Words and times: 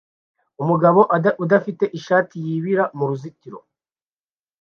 Umugabo 0.61 0.99
udafite 1.43 1.85
ishati 1.97 2.35
yibira 2.45 2.83
muruzitiro 2.97 3.59